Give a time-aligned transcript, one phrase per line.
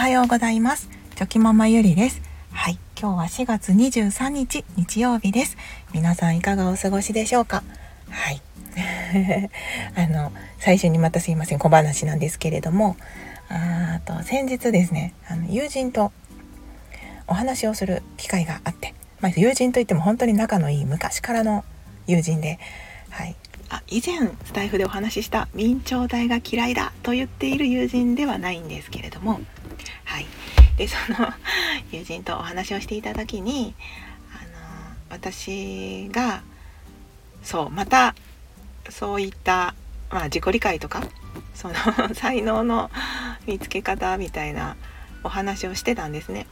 [0.00, 0.88] はようございます。
[1.14, 2.22] チョキママゆりです。
[2.52, 5.58] はい、今日は4月23日日曜日です。
[5.92, 7.62] 皆さんいかがお過ごしでしょうか？
[8.08, 8.40] はい。
[9.94, 12.96] あの最初にまたすいません小話なんですけれども、
[13.50, 16.12] あと先日ですね、あの友人と
[17.26, 21.62] お話をする機会があって、まあ、友人といっても本当に仲のいい昔からの
[22.06, 22.58] 友人で、
[23.10, 23.36] はい、
[23.70, 29.40] あ以前スタイフでお話しした明朝体が嫌いだと言っている友人ではないんですけれども
[30.04, 30.26] はい
[30.76, 31.32] でその
[31.92, 33.74] 友人とお話をしていた時に
[34.32, 36.42] あの私が
[37.42, 38.14] そうまた
[38.90, 39.74] そういった、
[40.10, 41.02] まあ、自己理解とか
[41.54, 41.74] その
[42.14, 42.90] 才能の
[43.46, 44.76] 見つけ方みたいな
[45.22, 46.46] お話をしてたんですね。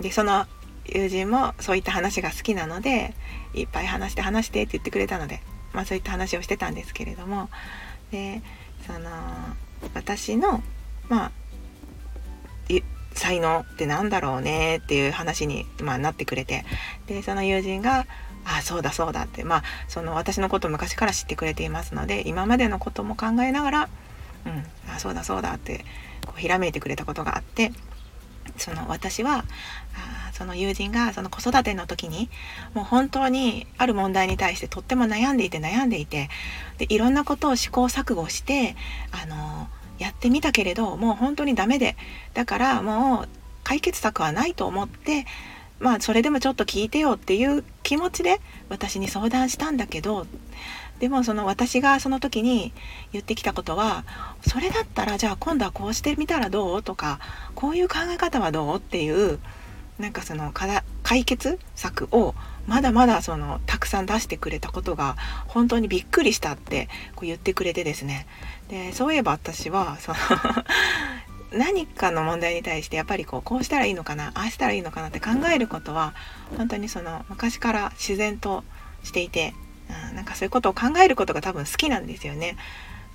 [0.00, 0.46] でその
[0.86, 3.14] 友人もそういった話が好きなので
[3.54, 5.40] いっぱい話して話してって言ってくれたので
[5.74, 7.48] まあ、そういった話をしてたんですけれども
[8.10, 8.42] で
[8.86, 9.10] その
[9.94, 10.62] 私の
[11.08, 11.32] まあ
[13.14, 16.64] 才能って何だろうねっていう話に、まあ、なってくれて
[17.06, 18.06] でその友人が
[18.44, 23.88] 「ああそうだそうだ」ってまあその私のこと昔から知ってくれていますので今までのことも考えながら
[24.46, 25.84] 「うんあそうだそうだ」って
[26.26, 27.72] こうひらめいてくれたことがあって
[28.58, 29.44] その私はあ
[30.34, 32.28] その友人がその子育ての時に
[32.74, 36.28] もう本当にある問題に対してとっても悩んでいて悩んでいて
[36.76, 38.76] でいろんなことを試行錯誤して
[39.10, 39.68] あの
[39.98, 41.96] やってみたけれどもう本当にダメで
[42.34, 43.28] だからもう
[43.62, 45.24] 解決策はないと思って
[45.80, 50.26] まあそれでもちょっと聞いてよっていう気持ちで私に相談したんだけど
[51.00, 52.72] でもその私がその時に
[53.12, 54.04] 言ってきたことは
[54.46, 56.82] それだったらじゃあ今度はこうしてみたらどう？
[56.82, 57.18] とか
[57.54, 58.76] こういう考え方はどう？
[58.76, 59.38] っていう
[59.98, 60.66] なんかそのか
[61.02, 62.34] 解決策を
[62.66, 65.16] まだまだそのたくさん出してくれたことが
[65.46, 68.26] 本当にびっくりしたってこう言ってくれてですね
[68.68, 70.18] でそういえば私はその
[71.56, 76.14] 何かの問題に対してやっぱりこうこうしたらいいのかなああしたらいいのかなって考えることは
[76.56, 78.64] 本当にその昔から自然と
[79.04, 79.54] していて、
[80.08, 82.56] うん、なんかそういうことを考えることが多分好きなんですよね。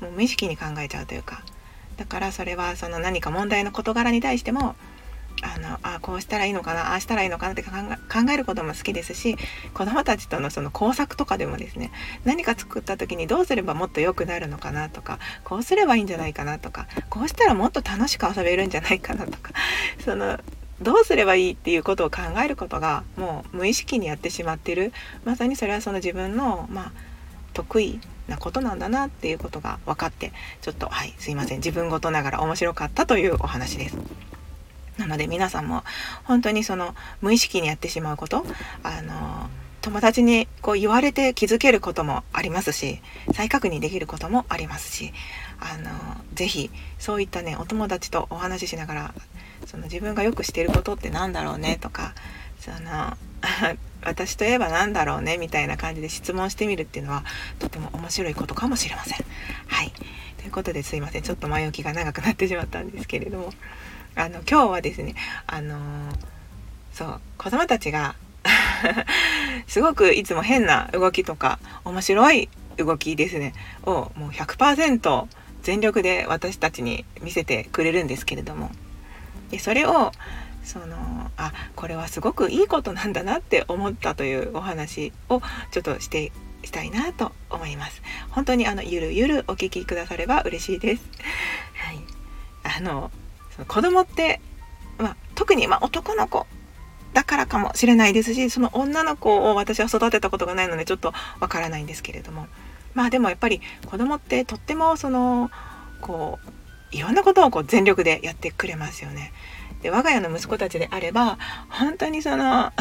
[0.00, 1.42] もう無意識に考えちゃうというか
[1.96, 4.76] だからそれはその何か問題の事柄に対しても
[5.42, 7.70] あのあこうしたらいいのかなああしたらいいのかなって考
[8.32, 9.36] えることも好きですし
[9.74, 11.90] 子どもたちとのその工作とかでもですね
[12.24, 19.52] 何か作った時にどうすればもっと良くなるのかなとかこうすればいいんじゃないかなとかこうしたらもっと楽しく遊べるんじゃないかなとか
[20.04, 20.38] その
[20.80, 24.92] どうすればいいっていうことを考えることがもう無意識にやってしまってる
[25.24, 26.92] まさにそれはその自分のまあ
[27.52, 33.98] 得意なことなんだなっていうことが分かってちょっとはいすいません自分ごとながら面白かったというお話です。
[34.98, 35.84] なので皆さんも
[36.24, 38.44] 本当にその無意識にやってしまうこと
[38.82, 39.48] あの
[39.80, 43.00] 友達にこう言われて気づけることもありますし
[43.32, 45.12] 再確認できることもありますし
[45.60, 45.90] あの
[46.34, 49.14] 是非そういったねお友達とお話ししながら
[49.66, 52.14] その自分がよくしてることって何だろうねとか
[52.60, 53.16] その
[54.02, 57.24] 私といえば何だろうねみたいな感じで質問してみるっていうのは
[57.58, 59.26] とても面白いことかもしれません。
[59.68, 59.92] はい
[60.38, 63.52] ということですいませんちょっと前置きが長くなってしまったんですけれども。
[64.18, 65.14] あの今日はですね
[65.46, 65.78] あの
[66.92, 68.16] そう子供たちが
[69.68, 75.26] すごくいつも変な動きとか面白い動きですねをもう100%
[75.62, 78.72] 全力で私たちに見せてくれるんですけれども
[79.50, 80.12] でそれを
[80.64, 85.40] そのあこれはすごくいいことなんだなって思ったというお話を
[85.70, 86.32] ちょっとして
[86.64, 88.02] したいなと思います。
[88.30, 91.02] 本当にあのゆるゆるお聞きくだされば嬉しいです。
[91.74, 92.00] はい、
[92.76, 93.12] あの
[93.66, 94.40] 子供って、
[94.98, 96.46] まあ、特にま男の子
[97.14, 102.46] だからかもしれないですしその女の子を私は育てたことがないのでちょっとわからないんですけれども
[102.94, 105.50] まあでもやっぱり子供ってとってもその
[106.00, 109.32] こういろんなことをこう全力でやってくれますよね。
[109.82, 111.38] で我が家の息子たちであれば
[111.68, 112.72] 本当にその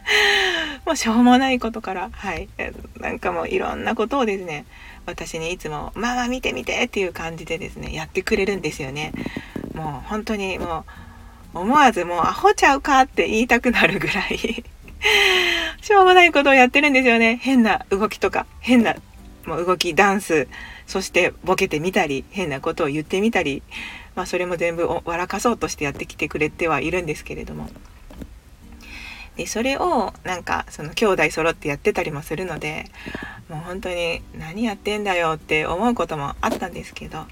[0.86, 2.48] もうしょうもないことからはい
[2.98, 4.64] なんかもういろんなことをですね
[5.04, 9.12] 私にいつも「ママ見て見て」っていう感じでですねやってくれるんですよね。
[9.76, 10.84] もう本当にも
[11.54, 14.64] う思わずもうアホちゃうかって言いたくなるぐらい
[15.82, 17.38] しょうもないことをやってるんですよね。
[17.42, 18.96] 変な動きとか、変な
[19.44, 20.48] もう動き、ダンス、
[20.86, 23.62] そしてボケてみたり、変なことを言ってみたり、
[24.14, 27.68] まあそれも全部笑かそうとしてやってきてくれてはいるんですけれども。
[29.36, 32.86] で、それをなんかその兄弟揃ってやってたりもするので、
[33.48, 37.26] もう本当に何やってんだよって思うこともあったんですけど、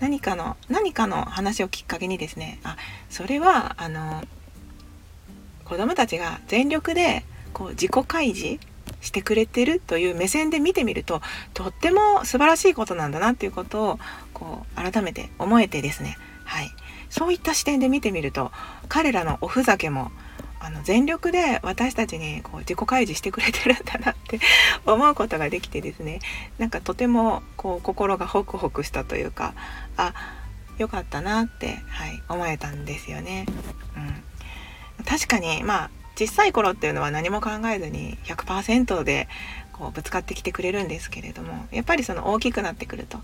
[0.00, 2.76] 何かの何かの話をきっかけにですねあ
[3.08, 4.22] それはあの
[5.64, 8.58] 子どもたちが全力でこう自己開示
[9.00, 11.22] してくれてるという目線で見てみると
[11.54, 13.98] とっても素晴らしいことなんだなっていうことを
[14.34, 16.70] こう改めて思えてですねはい。
[17.10, 18.52] そういった視点で見てみると
[18.88, 20.12] 彼らのおふざけも
[20.60, 24.38] あの全力で私たちにこう自己開示してくれてるんだなって
[24.86, 26.20] 思うことができてですね
[26.58, 29.54] なんかとてもこう心がホクホクしたというか
[29.96, 30.12] あ
[30.76, 33.44] よかったなって、はい、思えたんですよね。
[34.98, 39.28] うん、確かにまあ小さい頃っていうのは何も考えずに100%で
[39.72, 43.18] こうぶつかってきてくれるんですけれどもやっぱりその大きくなってくると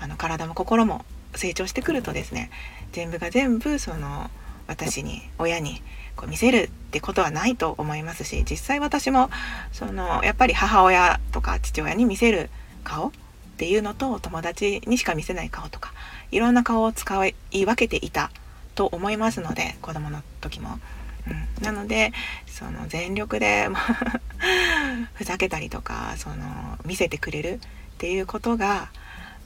[0.00, 1.04] あの体も心も
[1.36, 2.50] 成長してくるとですね
[2.92, 4.30] 全部が全部その
[4.66, 5.82] 私に親に
[6.16, 9.30] こう見せるってことはないと思いますし実際私も
[9.72, 12.50] そのやっぱり母親とか父親に見せる
[12.84, 13.10] 顔っ
[13.56, 15.92] ていうのと友達にしか見せない顔とか
[16.30, 18.30] いろんな顔を使い分けていた
[18.74, 20.78] と思いますので子供の時も。
[21.26, 22.12] うん、なので
[22.46, 23.68] その全力で
[25.14, 27.58] ふざけたりとかその見せてくれるっ
[27.96, 28.90] ていうことが、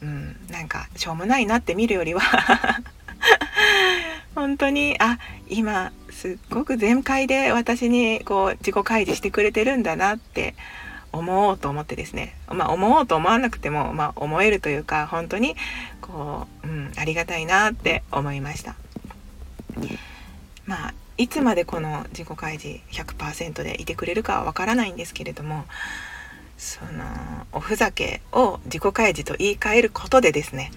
[0.02, 2.20] うん、なんかしょうもないなって見るよりは
[4.38, 5.18] 本当にあ
[5.48, 10.54] 今すっごく全開で私にこう自己開示してくれてるんだなって
[11.12, 15.56] 思おうと思ってですねまあ思おうと思わなくても、まあ、思えるというか本当に
[16.00, 18.76] こう、うん、ありがたいなって思いました。
[20.66, 25.64] まあいつまでこの自己開示100%でいてくれるかはわからないんですけれども
[26.58, 27.02] その
[27.50, 30.70] おふざけを自己開示と言い換えることでですね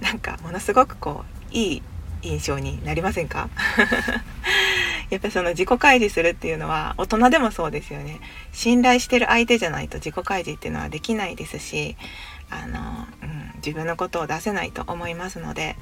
[0.00, 1.82] なんかものすごくこういい
[2.22, 3.48] 印象になりませんか？
[5.10, 8.20] やっぱりその自己開示するっていうのは大人でもそうですよね。
[8.52, 11.96] 信頼してる相手じゃないと自己開示っていうのはできないですし
[12.50, 15.76] あの、うん、自分のことを出せないと思いますので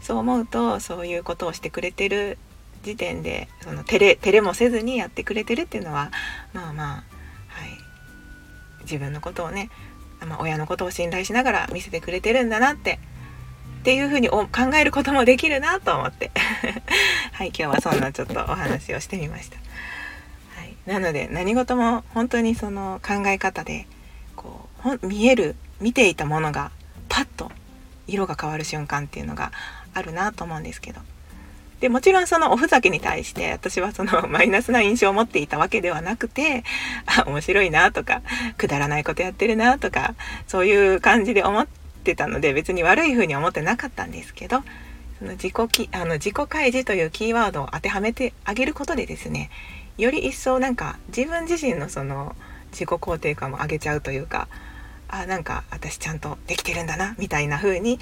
[0.00, 2.38] そう思うとそういうことをしてくれてる
[2.82, 6.10] 時点でその照れ照れもせずにやってくれてるっていうのは
[6.52, 6.94] まあまあ
[7.48, 7.78] はい。
[8.82, 9.70] 自分のことをね、
[10.26, 12.98] まあ、親のことを信頼しながら見せてくれてるんだなって
[13.88, 14.46] っていうふうに考
[14.78, 16.30] えることもできるなと思って
[17.32, 19.56] はい今日はそんなちょっとお話をしてみました。
[20.60, 23.86] はい、なので何事も本当にその考え方で
[24.36, 26.70] こう見える見ていたものが
[27.08, 27.50] パッと
[28.06, 29.52] 色が変わる瞬間っていうのが
[29.94, 31.00] あるなと思うんですけど
[31.80, 36.62] でもちろんそのおふざけに対して私はその マイナスな印象を持っていたわけではなくて
[37.06, 38.20] あ面白いなとか
[38.58, 40.14] くだらないことやってるなとか
[40.46, 44.62] そういう感じで思ってたので別に悪い風に思ってなかったんですけど
[45.18, 49.50] その自己きあの自己開示というキーワードを当てはめてあげることでですね
[49.96, 52.36] より一層なんか自分自身のその
[52.70, 54.48] 自己肯定感も上げちゃうというか
[55.08, 57.98] あなんか私ちゃんとできてるんだなみたいな風に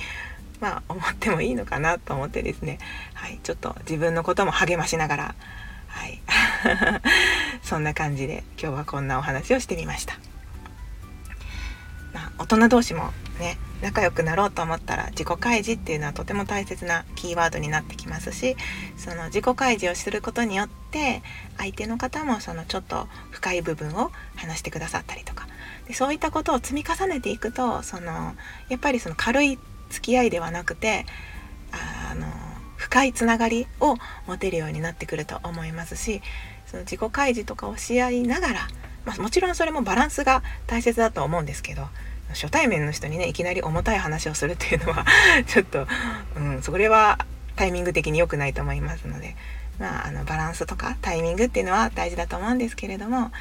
[0.61, 2.79] まあ思ってもいいのかなと思ってですね、
[3.15, 5.35] はい、ちょっと自分のことも励ましながら、
[5.89, 6.21] はい、
[7.63, 10.19] そんな感じで今日はこんなお話をしてみました。
[12.39, 13.13] 大人同士も
[13.83, 18.57] 仲良くなろうと思ったら自己開示っていうのはとても大切なキーワードになってきますし
[18.97, 21.23] その自己開示をすることによって
[21.59, 25.47] 相手の方もそのちょっと深い部分を話してくださったりとか。
[25.87, 28.35] でそういったことを積み重ねていくとその
[28.69, 29.59] やっぱりその軽い
[29.91, 31.07] 付き合いではなくて
[32.11, 32.27] あの
[32.77, 33.97] 深いつながりを
[34.27, 36.23] 持てるようになってくると思いますし
[36.67, 38.55] その自己開示とかをし合いながら、
[39.05, 41.89] まあ、もちろんそれもバランスが大切だと思うんですけど
[42.31, 45.05] 初対面の人にねいきなり重たい話をするっていうのは
[45.47, 45.87] ちょっと、
[46.37, 47.19] うん、それは
[47.57, 49.37] タイミング的に良くないと思いますので、
[49.79, 53.33] まあ、あのバランスとかタイミングっていうのは大事だと思うんですけれども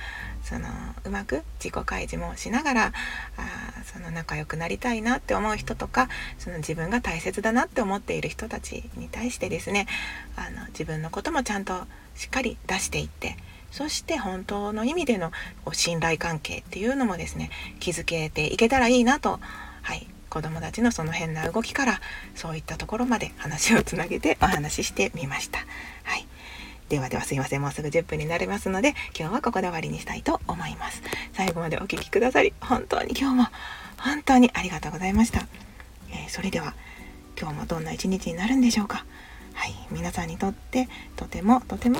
[0.43, 0.67] その
[1.03, 2.93] うまく自己開示もしながら
[3.37, 6.07] あその仲良くなりたいなって思う人とか
[6.37, 9.87] その自分が大切だなって思っている人たちに対してですね
[10.35, 11.73] あの自分のこともちゃんと
[12.15, 13.37] しっかり出していって
[13.75, 15.33] そして本当の意味での
[15.73, 17.49] 信頼関係っていうのもですね
[17.81, 19.41] 築けていけたらいいなと、
[19.81, 21.99] はい、子供たちのその変な動きから
[22.35, 25.59] そういったところまで話をつなげてお話ししてみました。
[26.03, 26.25] はい。
[26.87, 27.61] ではではすいません。
[27.61, 31.01] もうすぐ10分になりますので今日はここで終わりにしたいと思います。
[31.33, 33.47] 最後までお聴きくださり本当に今日も
[33.97, 35.47] 本当にありがとうございました、
[36.11, 36.75] えー、それでは
[37.37, 39.05] 今日もどんな一日になるんでしょうか。
[39.53, 39.73] はい。
[39.91, 41.99] 皆さんにとってとてもとても